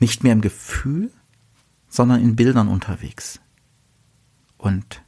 nicht 0.01 0.23
mehr 0.23 0.33
im 0.33 0.41
Gefühl, 0.41 1.11
sondern 1.89 2.21
in 2.21 2.37
Bildern 2.37 2.69
unterwegs 2.69 3.41
und 4.59 5.03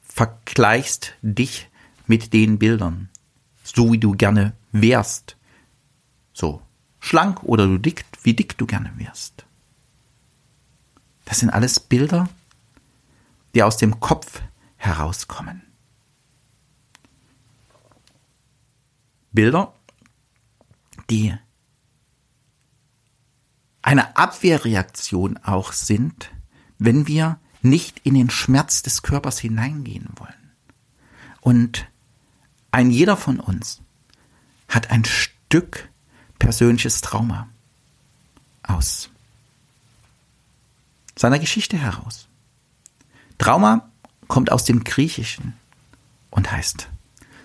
vergleichst 0.00 1.14
dich 1.22 1.68
mit 2.06 2.32
den 2.32 2.58
Bildern, 2.58 3.08
so 3.62 3.92
wie 3.92 3.98
du 3.98 4.12
gerne 4.12 4.54
wärst. 4.72 5.36
So 6.32 6.62
schlank 6.98 7.42
oder 7.44 7.66
du 7.66 7.78
dick, 7.78 8.04
wie 8.22 8.34
dick 8.34 8.58
du 8.58 8.66
gerne 8.66 8.92
wärst. 8.96 9.46
Das 11.24 11.40
sind 11.40 11.50
alles 11.50 11.78
Bilder, 11.78 12.28
die 13.54 13.62
aus 13.62 13.76
dem 13.76 14.00
Kopf 14.00 14.40
herauskommen. 14.76 15.62
Bilder, 19.30 19.74
die 21.10 21.34
eine 23.82 24.16
Abwehrreaktion 24.16 25.38
auch 25.38 25.72
sind, 25.72 26.30
wenn 26.78 27.06
wir 27.06 27.38
nicht 27.62 28.00
in 28.04 28.14
den 28.14 28.30
Schmerz 28.30 28.82
des 28.82 29.02
Körpers 29.02 29.38
hineingehen 29.38 30.08
wollen. 30.16 30.52
Und 31.40 31.86
ein 32.70 32.90
jeder 32.90 33.16
von 33.16 33.40
uns 33.40 33.80
hat 34.68 34.90
ein 34.90 35.04
Stück 35.04 35.88
persönliches 36.38 37.00
Trauma 37.00 37.48
aus 38.62 39.10
seiner 41.16 41.38
Geschichte 41.38 41.76
heraus. 41.76 42.28
Trauma 43.38 43.90
kommt 44.28 44.52
aus 44.52 44.64
dem 44.64 44.84
Griechischen 44.84 45.54
und 46.30 46.52
heißt 46.52 46.88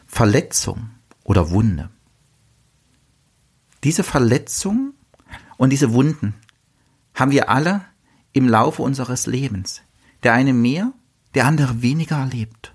Verletzung 0.05 0.91
oder 1.23 1.49
Wunde. 1.49 1.89
Diese 3.83 4.03
Verletzung 4.03 4.93
und 5.57 5.71
diese 5.71 5.93
Wunden 5.93 6.33
haben 7.13 7.31
wir 7.31 7.49
alle 7.49 7.81
im 8.31 8.47
Laufe 8.47 8.81
unseres 8.81 9.25
Lebens. 9.27 9.81
Der 10.23 10.33
eine 10.33 10.53
mehr, 10.53 10.93
der 11.35 11.45
andere 11.45 11.81
weniger 11.81 12.17
erlebt. 12.17 12.73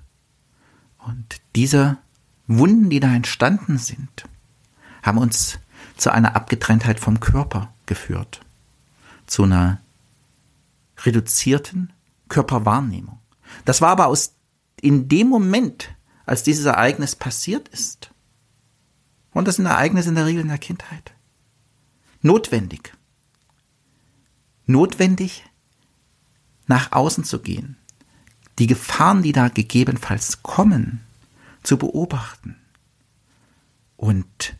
Und 0.99 1.41
diese 1.55 1.99
Wunden, 2.47 2.91
die 2.91 3.01
da 3.01 3.15
entstanden 3.15 3.79
sind, 3.79 4.25
haben 5.03 5.19
uns 5.19 5.59
zu 5.97 6.13
einer 6.13 6.37
Abgetrenntheit 6.37 7.01
vom 7.01 7.21
Körper 7.21 7.73
geführt. 7.87 8.41
Zu 9.27 9.45
einer 9.45 9.81
reduzierten 10.99 11.93
Körperwahrnehmung. 12.29 13.19
Das 13.65 13.81
war 13.81 13.91
aber 13.91 14.07
aus, 14.07 14.35
in 14.81 15.09
dem 15.09 15.29
Moment, 15.29 15.91
als 16.27 16.43
dieses 16.43 16.67
Ereignis 16.67 17.17
passiert 17.17 17.69
ist, 17.69 18.11
und 19.39 19.47
das 19.47 19.57
sind 19.57 19.67
Ereignisse 19.67 20.09
in 20.09 20.17
der 20.17 20.27
Regel 20.27 20.43
in 20.43 20.49
der 20.49 20.59
Kindheit, 20.59 21.13
notwendig. 22.23 22.93
Notwendig, 24.67 25.45
nach 26.67 26.91
außen 26.91 27.23
zu 27.23 27.39
gehen, 27.39 27.77
die 28.59 28.67
Gefahren, 28.67 29.23
die 29.23 29.31
da 29.31 29.49
gegebenenfalls 29.49 30.43
kommen, 30.43 31.01
zu 31.63 31.79
beobachten. 31.79 32.57
Und 33.97 34.57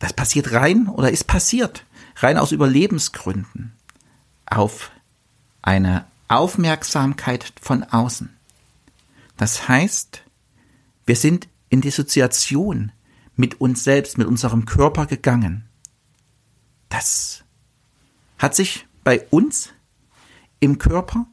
das 0.00 0.12
passiert 0.12 0.50
rein 0.50 0.88
oder 0.88 1.10
ist 1.10 1.28
passiert, 1.28 1.86
rein 2.16 2.36
aus 2.36 2.50
Überlebensgründen, 2.50 3.72
auf 4.46 4.90
eine 5.62 6.06
Aufmerksamkeit 6.26 7.52
von 7.60 7.84
außen. 7.84 8.36
Das 9.36 9.68
heißt, 9.68 10.22
wir 11.06 11.16
sind 11.16 11.46
in 11.68 11.80
Dissoziation 11.80 12.92
mit 13.36 13.60
uns 13.60 13.84
selbst, 13.84 14.18
mit 14.18 14.26
unserem 14.26 14.64
Körper 14.64 15.06
gegangen. 15.06 15.68
Das 16.88 17.44
hat 18.38 18.54
sich 18.54 18.86
bei 19.04 19.20
uns 19.30 19.72
im 20.60 20.78
Körper 20.78 21.26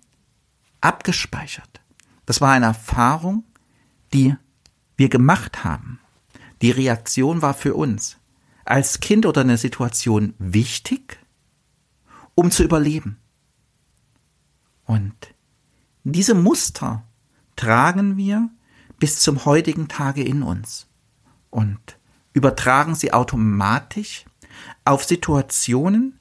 abgespeichert. 0.81 1.81
Das 2.25 2.41
war 2.41 2.51
eine 2.51 2.67
Erfahrung, 2.67 3.43
die 4.13 4.35
wir 4.95 5.09
gemacht 5.09 5.63
haben. 5.63 5.99
Die 6.61 6.71
Reaktion 6.71 7.41
war 7.41 7.53
für 7.53 7.73
uns 7.73 8.17
als 8.65 8.99
Kind 8.99 9.25
oder 9.25 9.41
eine 9.41 9.57
Situation 9.57 10.33
wichtig, 10.39 11.19
um 12.35 12.51
zu 12.51 12.63
überleben. 12.63 13.17
Und 14.85 15.13
diese 16.03 16.35
Muster 16.35 17.03
tragen 17.55 18.17
wir 18.17 18.49
bis 18.99 19.19
zum 19.19 19.45
heutigen 19.45 19.87
Tage 19.87 20.23
in 20.23 20.43
uns 20.43 20.87
und 21.53 21.97
übertragen 22.33 22.95
sie 22.95 23.13
automatisch 23.13 24.25
auf 24.85 25.03
Situationen, 25.03 26.19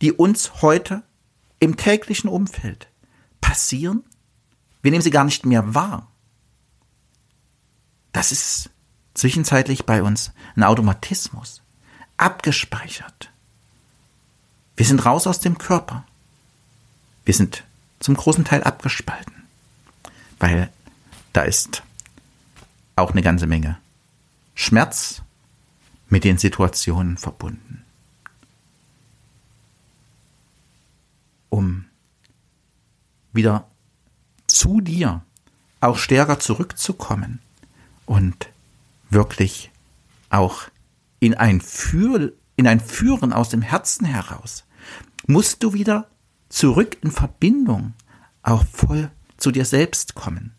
die 0.00 0.12
uns 0.12 0.62
heute 0.62 1.02
im 1.58 1.76
täglichen 1.76 2.28
Umfeld 2.28 2.88
passieren. 3.40 4.04
Wir 4.82 4.90
nehmen 4.90 5.02
sie 5.02 5.10
gar 5.10 5.24
nicht 5.24 5.44
mehr 5.46 5.74
wahr. 5.74 6.08
Das 8.12 8.32
ist 8.32 8.70
zwischenzeitlich 9.14 9.84
bei 9.84 10.02
uns 10.02 10.32
ein 10.56 10.64
Automatismus, 10.64 11.62
abgespeichert. 12.16 13.30
Wir 14.76 14.86
sind 14.86 15.04
raus 15.04 15.26
aus 15.26 15.40
dem 15.40 15.58
Körper. 15.58 16.04
Wir 17.24 17.34
sind 17.34 17.64
zum 18.00 18.16
großen 18.16 18.44
Teil 18.44 18.64
abgespalten, 18.64 19.34
weil 20.38 20.70
da 21.32 21.42
ist 21.42 21.82
auch 22.96 23.12
eine 23.12 23.22
ganze 23.22 23.46
Menge 23.46 23.78
Schmerz 24.62 25.22
mit 26.08 26.24
den 26.24 26.38
Situationen 26.38 27.16
verbunden. 27.16 27.84
Um 31.48 31.86
wieder 33.32 33.66
zu 34.46 34.80
dir 34.80 35.22
auch 35.80 35.98
stärker 35.98 36.38
zurückzukommen 36.38 37.40
und 38.06 38.48
wirklich 39.10 39.70
auch 40.30 40.68
in 41.18 41.34
ein, 41.34 41.60
Fühl, 41.60 42.36
in 42.56 42.66
ein 42.66 42.80
Führen 42.80 43.32
aus 43.32 43.48
dem 43.48 43.62
Herzen 43.62 44.04
heraus, 44.04 44.64
musst 45.26 45.62
du 45.62 45.72
wieder 45.72 46.08
zurück 46.48 46.98
in 47.02 47.10
Verbindung 47.10 47.94
auch 48.42 48.64
voll 48.66 49.10
zu 49.38 49.50
dir 49.50 49.64
selbst 49.64 50.14
kommen. 50.14 50.54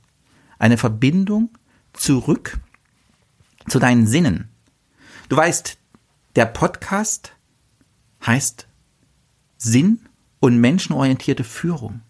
Eine 0.60 0.78
Verbindung 0.78 1.58
zurück 1.94 2.60
zu 3.68 3.80
deinen 3.80 4.08
Sinnen. 4.08 4.50
Du 5.30 5.38
weißt, 5.38 5.78
der 6.36 6.46
Podcast 6.46 7.34
heißt 8.26 8.68
Sinn 9.58 10.00
und 10.40 10.60
menschenorientierte 10.60 11.44
Führung. 11.44 12.02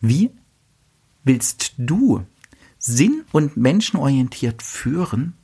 Wie 0.00 0.30
willst 1.24 1.74
du 1.76 2.24
sinn- 2.78 3.24
und 3.32 3.56
menschenorientiert 3.56 4.62
führen, 4.62 5.34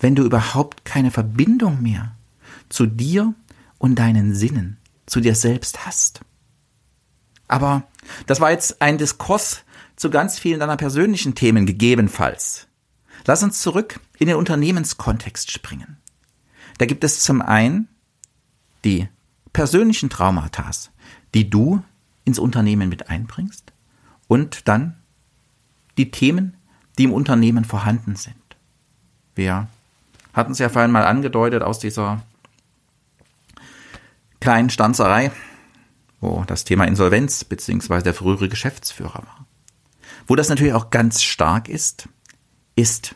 wenn 0.00 0.14
du 0.14 0.24
überhaupt 0.24 0.84
keine 0.84 1.10
Verbindung 1.10 1.82
mehr 1.82 2.16
zu 2.68 2.86
dir 2.86 3.34
und 3.78 3.98
deinen 3.98 4.34
Sinnen, 4.34 4.78
zu 5.06 5.20
dir 5.20 5.34
selbst 5.34 5.86
hast? 5.86 6.20
Aber 7.46 7.86
das 8.26 8.40
war 8.40 8.50
jetzt 8.50 8.80
ein 8.80 8.98
Diskurs 8.98 9.64
zu 9.96 10.10
ganz 10.10 10.38
vielen 10.38 10.60
deiner 10.60 10.76
persönlichen 10.76 11.34
Themen 11.34 11.66
gegebenenfalls. 11.66 12.66
Lass 13.26 13.42
uns 13.42 13.60
zurück 13.60 14.00
in 14.18 14.28
den 14.28 14.36
Unternehmenskontext 14.36 15.50
springen. 15.50 15.96
Da 16.78 16.86
gibt 16.86 17.04
es 17.04 17.20
zum 17.20 17.40
einen 17.40 17.88
die 18.84 19.08
persönlichen 19.52 20.10
Traumata, 20.10 20.70
die 21.32 21.48
du 21.48 21.82
ins 22.24 22.38
Unternehmen 22.38 22.88
mit 22.88 23.08
einbringst 23.08 23.72
und 24.28 24.68
dann 24.68 24.96
die 25.96 26.10
Themen, 26.10 26.56
die 26.98 27.04
im 27.04 27.12
Unternehmen 27.12 27.64
vorhanden 27.64 28.16
sind. 28.16 28.36
Wir 29.34 29.68
hatten 30.32 30.52
es 30.52 30.58
ja 30.58 30.68
vorhin 30.68 30.90
mal 30.90 31.04
angedeutet 31.04 31.62
aus 31.62 31.78
dieser 31.78 32.22
kleinen 34.40 34.70
Stanzerei, 34.70 35.30
wo 36.20 36.44
das 36.46 36.64
Thema 36.64 36.84
Insolvenz 36.84 37.44
bzw. 37.44 38.02
der 38.02 38.14
frühere 38.14 38.48
Geschäftsführer 38.48 39.22
war. 39.22 39.46
Wo 40.26 40.36
das 40.36 40.48
natürlich 40.48 40.74
auch 40.74 40.90
ganz 40.90 41.22
stark 41.22 41.68
ist, 41.68 42.08
ist 42.76 43.14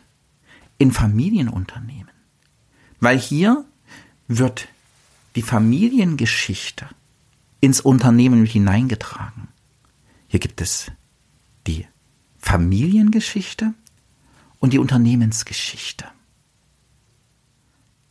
in 0.78 0.92
Familienunternehmen. 0.92 2.10
Weil 3.00 3.18
hier 3.18 3.64
wird 4.26 4.68
die 5.36 5.42
Familiengeschichte 5.42 6.88
ins 7.60 7.80
Unternehmen 7.80 8.44
hineingetragen. 8.44 9.48
Hier 10.28 10.40
gibt 10.40 10.60
es 10.60 10.90
die 11.66 11.86
Familiengeschichte 12.38 13.74
und 14.60 14.72
die 14.72 14.78
Unternehmensgeschichte. 14.78 16.06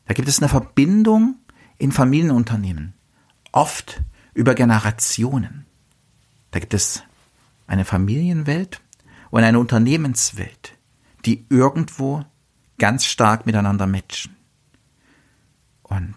Da 0.06 0.14
gibt 0.14 0.28
es 0.28 0.40
eine 0.40 0.50
Verbindung 0.50 1.36
in 1.78 1.92
Familienunternehmen 1.92 2.94
oft 3.52 4.02
über 4.34 4.56
Generationen. 4.56 5.66
Da 6.52 6.60
gibt 6.60 6.74
es 6.74 7.04
eine 7.68 7.86
Familienwelt 7.86 8.82
und 9.30 9.44
eine 9.44 9.60
Unternehmenswelt, 9.60 10.77
die 11.28 11.46
irgendwo 11.50 12.24
ganz 12.80 13.06
stark 13.06 13.46
miteinander 13.46 13.86
matchen. 13.86 14.36
Und 15.84 16.16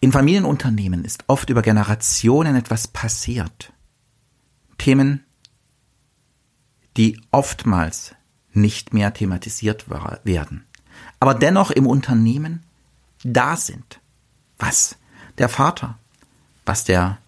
in 0.00 0.12
Familienunternehmen 0.12 1.04
ist 1.04 1.24
oft 1.28 1.48
über 1.48 1.62
Generationen 1.62 2.54
etwas 2.56 2.88
passiert. 2.88 3.72
Themen, 4.76 5.24
die 6.96 7.20
oftmals 7.30 8.14
nicht 8.52 8.92
mehr 8.92 9.12
thematisiert 9.14 9.86
werden, 9.88 10.66
aber 11.18 11.34
dennoch 11.34 11.70
im 11.70 11.86
Unternehmen 11.86 12.62
da 13.24 13.56
sind. 13.56 14.00
Was 14.58 14.96
der 15.38 15.48
Vater, 15.48 15.98
was 16.64 16.84
der 16.84 17.18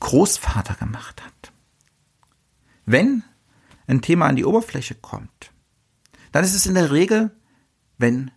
Großvater 0.00 0.74
gemacht 0.74 1.22
hat. 1.24 1.52
Wenn 2.84 3.24
ein 3.86 4.02
Thema 4.02 4.26
an 4.26 4.36
die 4.36 4.44
Oberfläche 4.44 4.94
kommt, 4.94 5.50
dann 6.36 6.44
ist 6.44 6.54
es 6.54 6.66
in 6.66 6.74
der 6.74 6.90
Regel, 6.90 7.30
wenn 7.96 8.30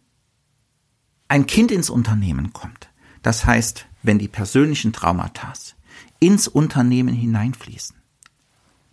ein 1.27 1.47
Kind 1.47 1.69
ins 1.69 1.89
Unternehmen 1.89 2.53
kommt. 2.53 2.87
Das 3.23 3.45
heißt, 3.45 3.87
wenn 4.03 4.17
die 4.17 4.29
persönlichen 4.29 4.93
Traumata 4.93 5.51
ins 6.21 6.47
Unternehmen 6.47 7.13
hineinfließen. 7.13 7.97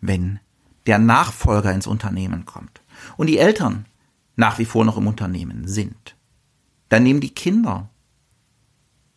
Wenn 0.01 0.41
der 0.89 0.99
Nachfolger 0.99 1.73
ins 1.73 1.87
Unternehmen 1.87 2.47
kommt 2.47 2.81
und 3.17 3.29
die 3.29 3.39
Eltern 3.39 3.87
nach 4.35 4.59
wie 4.59 4.65
vor 4.65 4.85
noch 4.85 4.97
im 4.97 5.07
Unternehmen 5.07 5.69
sind, 5.69 6.17
dann 6.89 7.05
nehmen 7.05 7.21
die 7.21 7.33
Kinder 7.33 7.89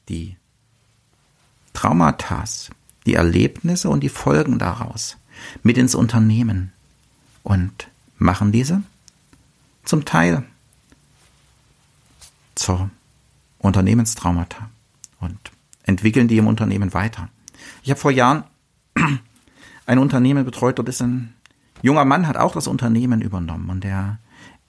die 0.08 0.38
Traumata, 1.74 2.44
die 3.08 3.16
Erlebnisse 3.16 3.90
und 3.90 4.02
die 4.02 4.10
Folgen 4.10 4.60
daraus 4.60 5.18
mit 5.64 5.80
ins 5.80 5.96
Unternehmen 5.96 6.74
und 7.42 7.90
machen 8.20 8.52
diese 8.52 8.84
zum 9.90 10.06
Teil 10.06 10.46
zur 12.54 12.92
Unternehmenstraumata 13.58 14.70
und 15.20 15.52
entwickeln 15.82 16.28
die 16.28 16.38
im 16.38 16.46
Unternehmen 16.46 16.94
weiter. 16.94 17.30
Ich 17.82 17.90
habe 17.90 18.00
vor 18.00 18.12
Jahren 18.12 18.44
ein 19.88 19.98
Unternehmen 19.98 20.46
betreut, 20.46 20.78
dort 20.78 20.90
ist 20.90 21.02
ein 21.02 21.34
junger 21.82 22.06
Mann, 22.06 22.28
hat 22.28 22.38
auch 22.38 22.54
das 22.54 22.68
Unternehmen 22.68 23.22
übernommen 23.22 23.72
und 23.72 23.84
der 23.84 24.20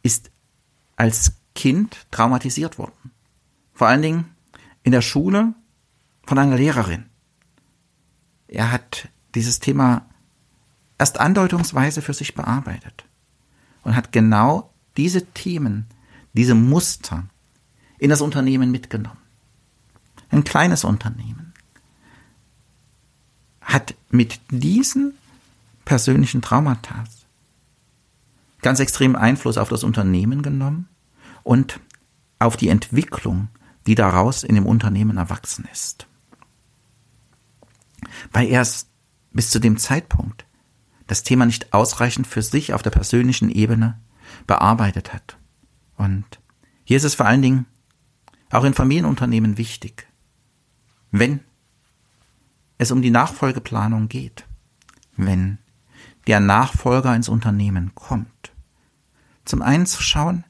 ist 0.03 0.31
als 0.97 1.35
Kind 1.55 2.07
traumatisiert 2.11 2.79
worden. 2.79 3.11
Vor 3.75 3.89
allen 3.89 4.01
Dingen 4.01 4.25
in 4.85 4.93
der 4.93 5.03
Schule 5.03 5.53
von 6.25 6.39
einer 6.39 6.57
Lehrerin. 6.57 7.05
Er 8.49 8.73
hat 8.73 9.09
dieses 9.35 9.61
Thema 9.61 10.07
erst 10.97 11.21
andeutungsweise 11.21 12.01
für 12.01 12.15
sich 12.15 12.35
bearbeitet 12.35 13.05
und 13.83 13.95
hat 13.95 14.13
genau 14.13 14.70
diese 14.97 15.27
Themen, 15.27 15.87
diese 16.33 16.55
Muster 16.55 17.25
in 17.99 18.11
das 18.11 18.21
Unternehmen 18.21 18.71
mitgenommen. 18.71 19.19
Ein 20.31 20.45
kleines 20.45 20.85
Unternehmen 20.85 21.53
hat 23.61 23.95
mit 24.11 24.41
diesen 24.51 25.15
persönlichen 25.85 26.43
Traumata 26.43 27.05
ganz 28.63 28.81
extrem 28.81 29.17
Einfluss 29.17 29.59
auf 29.59 29.69
das 29.69 29.85
Unternehmen 29.85 30.43
genommen 30.43 30.89
und 31.43 31.81
auf 32.39 32.57
die 32.57 32.69
Entwicklung, 32.69 33.49
die 33.87 33.95
daraus 33.95 34.45
in 34.45 34.55
dem 34.55 34.67
Unternehmen 34.67 35.17
erwachsen 35.17 35.69
ist. 35.73 36.07
Weil 38.33 38.49
er 38.49 38.63
es 38.63 38.87
bis 39.33 39.51
zu 39.51 39.59
dem 39.59 39.79
Zeitpunkt 39.79 40.45
das 41.07 41.23
Thema 41.23 41.47
nicht 41.47 41.73
ausreichend 41.73 42.27
für 42.27 42.43
sich 42.43 42.73
auf 42.73 42.83
der 42.83 42.91
persönlichen 42.91 43.51
Ebene 43.51 43.99
bearbeitet 44.47 45.13
hat. 45.13 45.39
Und 45.97 46.25
hier 46.85 46.97
ist 46.97 47.05
es 47.05 47.15
vor 47.15 47.27
allen 47.27 47.43
Dingen 47.43 47.67
auch 48.51 48.65
in 48.65 48.75
Familienunternehmen 48.75 49.59
wichtig, 49.59 50.09
wenn 51.11 51.41
es 52.79 52.91
um 52.91 53.03
die 53.03 53.11
Nachfolgeplanung 53.11 54.09
geht, 54.09 54.47
wenn 55.17 55.59
der 56.27 56.41
Nachfolger 56.41 57.15
ins 57.15 57.29
Unternehmen 57.29 57.95
kommt, 57.95 58.53
zum 59.45 59.63
einen 59.63 59.87
zu 59.87 60.03
schauen, 60.03 60.45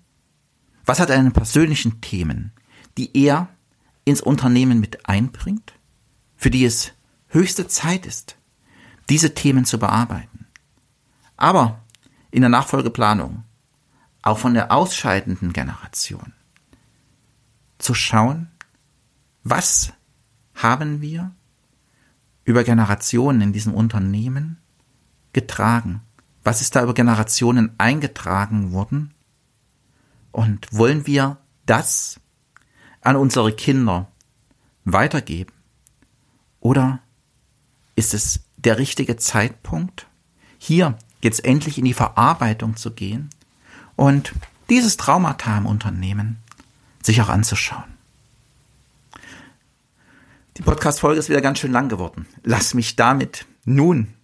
was 0.84 1.00
hat 1.00 1.10
er 1.10 1.18
an 1.18 1.32
persönlichen 1.32 2.00
Themen, 2.00 2.52
die 2.96 3.16
er 3.16 3.48
ins 4.04 4.20
Unternehmen 4.20 4.80
mit 4.80 5.08
einbringt, 5.08 5.72
für 6.36 6.50
die 6.50 6.64
es 6.64 6.92
höchste 7.28 7.68
Zeit 7.68 8.06
ist, 8.06 8.36
diese 9.08 9.34
Themen 9.34 9.64
zu 9.64 9.78
bearbeiten. 9.78 10.46
Aber 11.36 11.82
in 12.30 12.42
der 12.42 12.50
Nachfolgeplanung, 12.50 13.44
auch 14.22 14.38
von 14.38 14.54
der 14.54 14.72
ausscheidenden 14.72 15.52
Generation, 15.52 16.32
zu 17.78 17.94
schauen, 17.94 18.50
was 19.42 19.92
haben 20.54 21.00
wir 21.00 21.34
über 22.44 22.64
Generationen 22.64 23.40
in 23.40 23.52
diesem 23.52 23.74
Unternehmen 23.74 24.58
getragen? 25.32 26.02
Was 26.42 26.60
ist 26.60 26.76
da 26.76 26.82
über 26.82 26.94
Generationen 26.94 27.72
eingetragen 27.78 28.72
worden? 28.72 29.14
Und 30.32 30.72
wollen 30.72 31.06
wir 31.06 31.38
das 31.66 32.20
an 33.00 33.16
unsere 33.16 33.52
Kinder 33.52 34.10
weitergeben? 34.84 35.52
Oder 36.60 37.00
ist 37.96 38.14
es 38.14 38.40
der 38.56 38.78
richtige 38.78 39.16
Zeitpunkt, 39.16 40.06
hier 40.58 40.98
jetzt 41.22 41.44
endlich 41.44 41.78
in 41.78 41.84
die 41.84 41.94
Verarbeitung 41.94 42.76
zu 42.76 42.92
gehen 42.92 43.30
und 44.00 44.32
dieses 44.70 44.96
Traumata 44.96 45.58
im 45.58 45.66
Unternehmen 45.66 46.38
sich 47.02 47.20
auch 47.20 47.28
anzuschauen? 47.28 47.84
Die 50.56 50.62
Podcast-Folge 50.62 51.18
ist 51.18 51.28
wieder 51.28 51.42
ganz 51.42 51.58
schön 51.58 51.70
lang 51.70 51.90
geworden. 51.90 52.24
Lass 52.42 52.72
mich 52.72 52.96
damit 52.96 53.44
nun 53.66 54.14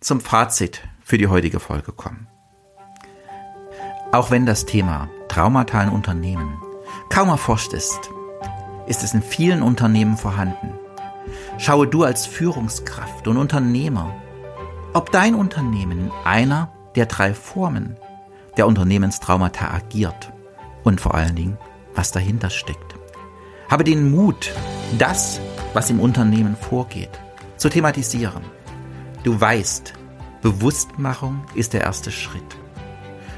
zum 0.00 0.20
Fazit 0.20 0.80
für 1.04 1.16
die 1.16 1.28
heutige 1.28 1.60
Folge 1.60 1.92
kommen. 1.92 2.26
Auch 4.10 4.32
wenn 4.32 4.46
das 4.46 4.66
Thema 4.66 5.08
Traumata 5.28 5.80
in 5.80 5.90
Unternehmen 5.90 6.60
kaum 7.08 7.28
erforscht 7.28 7.72
ist, 7.72 8.10
ist 8.88 9.04
es 9.04 9.14
in 9.14 9.22
vielen 9.22 9.62
Unternehmen 9.62 10.16
vorhanden. 10.16 10.72
Schaue 11.56 11.86
du 11.86 12.02
als 12.02 12.26
Führungskraft 12.26 13.28
und 13.28 13.36
Unternehmer, 13.36 14.12
ob 14.92 15.12
dein 15.12 15.36
Unternehmen 15.36 16.00
in 16.00 16.10
einer 16.24 16.72
der 16.96 17.06
drei 17.06 17.32
Formen 17.32 17.96
der 18.60 18.66
Unternehmenstraumata 18.66 19.70
agiert 19.72 20.34
und 20.84 21.00
vor 21.00 21.14
allen 21.14 21.34
Dingen, 21.34 21.56
was 21.94 22.12
dahinter 22.12 22.50
steckt. 22.50 22.94
Habe 23.70 23.84
den 23.84 24.10
Mut, 24.10 24.52
das, 24.98 25.40
was 25.72 25.88
im 25.88 25.98
Unternehmen 25.98 26.54
vorgeht, 26.56 27.08
zu 27.56 27.70
thematisieren. 27.70 28.42
Du 29.22 29.40
weißt, 29.40 29.94
Bewusstmachung 30.42 31.42
ist 31.54 31.72
der 31.72 31.80
erste 31.80 32.10
Schritt. 32.10 32.58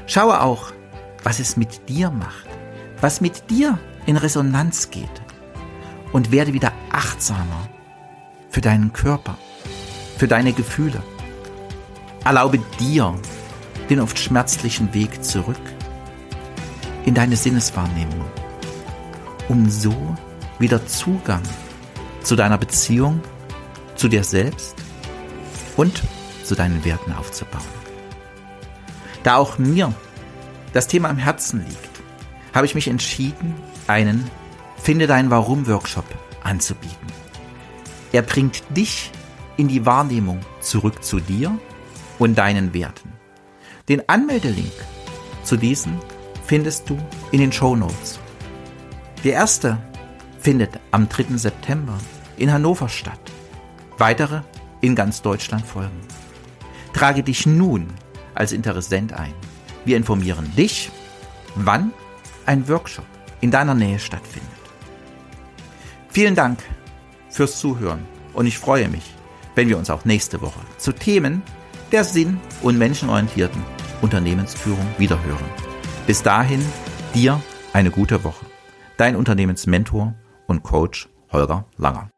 Schaue 0.07 0.41
auch, 0.41 0.73
was 1.23 1.39
es 1.39 1.55
mit 1.55 1.87
dir 1.87 2.11
macht, 2.11 2.49
was 2.99 3.21
mit 3.21 3.49
dir 3.49 3.79
in 4.05 4.17
Resonanz 4.17 4.89
geht 4.89 5.21
und 6.11 6.33
werde 6.33 6.51
wieder 6.51 6.73
achtsamer 6.91 7.69
für 8.49 8.59
deinen 8.59 8.91
Körper, 8.91 9.37
für 10.17 10.27
deine 10.27 10.51
Gefühle. 10.51 11.01
Erlaube 12.25 12.59
dir 12.77 13.15
den 13.89 13.99
oft 13.99 14.17
schmerzlichen 14.17 14.93
Weg 14.93 15.23
zurück 15.23 15.61
in 17.05 17.13
deine 17.13 17.35
Sinneswahrnehmung, 17.35 18.25
um 19.49 19.69
so 19.69 20.15
wieder 20.59 20.85
Zugang 20.85 21.41
zu 22.23 22.35
deiner 22.35 22.57
Beziehung 22.57 23.21
zu 23.95 24.07
dir 24.07 24.23
selbst 24.23 24.75
und 25.75 26.01
zu 26.43 26.55
deinen 26.55 26.83
Werten 26.85 27.13
aufzubauen. 27.13 27.61
Da 29.23 29.37
auch 29.37 29.57
mir 29.57 29.93
das 30.73 30.87
Thema 30.87 31.09
am 31.09 31.17
Herzen 31.17 31.65
liegt, 31.65 32.01
habe 32.53 32.65
ich 32.65 32.75
mich 32.75 32.87
entschieden, 32.87 33.55
einen 33.87 34.29
Finde 34.77 35.07
dein 35.07 35.29
Warum-Workshop 35.29 36.05
anzubieten. 36.43 37.07
Er 38.11 38.21
bringt 38.21 38.63
dich 38.75 39.11
in 39.55 39.67
die 39.67 39.85
Wahrnehmung 39.85 40.41
zurück 40.59 41.03
zu 41.03 41.19
dir 41.19 41.57
und 42.19 42.37
deinen 42.37 42.73
Werten. 42.73 43.13
Den 43.89 44.07
Anmeldelink 44.07 44.71
zu 45.43 45.57
diesem 45.57 45.99
findest 46.45 46.89
du 46.89 46.97
in 47.33 47.41
den 47.41 47.51
Show 47.51 47.75
Notes. 47.75 48.17
Der 49.25 49.33
erste 49.33 49.77
findet 50.39 50.79
am 50.91 51.09
3. 51.09 51.35
September 51.35 51.97
in 52.37 52.51
Hannover 52.53 52.87
statt. 52.87 53.19
Weitere 53.97 54.41
in 54.79 54.95
ganz 54.95 55.21
Deutschland 55.21 55.65
folgen. 55.65 55.99
Trage 56.93 57.23
dich 57.23 57.45
nun 57.45 57.87
als 58.33 58.53
Interessent 58.53 59.11
ein. 59.11 59.33
Wir 59.83 59.97
informieren 59.97 60.49
dich, 60.55 60.89
wann 61.55 61.91
ein 62.45 62.69
Workshop 62.69 63.05
in 63.41 63.51
deiner 63.51 63.75
Nähe 63.75 63.99
stattfindet. 63.99 64.49
Vielen 66.07 66.35
Dank 66.35 66.59
fürs 67.29 67.59
Zuhören 67.59 68.05
und 68.33 68.45
ich 68.45 68.57
freue 68.57 68.87
mich, 68.87 69.13
wenn 69.55 69.67
wir 69.67 69.77
uns 69.77 69.89
auch 69.89 70.05
nächste 70.05 70.41
Woche 70.41 70.61
zu 70.77 70.93
Themen 70.93 71.43
der 71.93 72.03
sinn- 72.03 72.39
und 72.63 72.77
menschenorientierten 72.77 73.61
Unternehmensführung 74.01 74.85
wiederhören. 74.97 75.45
Bis 76.07 76.23
dahin, 76.23 76.65
dir 77.13 77.39
eine 77.71 77.91
gute 77.91 78.23
Woche. 78.23 78.45
Dein 78.97 79.15
Unternehmensmentor 79.15 80.15
und 80.47 80.63
Coach 80.63 81.07
Holger 81.31 81.65
Langer. 81.77 82.12